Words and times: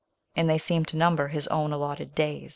—and 0.35 0.49
they 0.49 0.57
eemed 0.57 0.87
to 0.87 0.97
num 0.97 1.15
ber 1.15 1.27
his 1.27 1.45
own 1.49 1.71
allotted 1.71 2.15
day 2.15 2.49